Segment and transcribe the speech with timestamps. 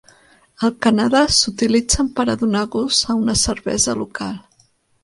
[0.67, 4.35] Al Canadà s'utilitzen per a donar gust a una cervesa local.